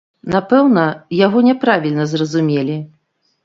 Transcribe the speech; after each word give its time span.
Напэўна, 0.35 0.85
яго 1.19 1.45
няправільна 1.49 2.09
зразумелі. 2.17 2.83